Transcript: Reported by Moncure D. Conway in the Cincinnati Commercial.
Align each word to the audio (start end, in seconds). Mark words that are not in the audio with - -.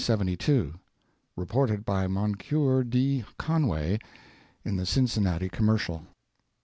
Reported 1.35 1.85
by 1.85 2.07
Moncure 2.07 2.83
D. 2.83 3.23
Conway 3.37 3.99
in 4.65 4.77
the 4.77 4.85
Cincinnati 4.87 5.47
Commercial. 5.47 6.07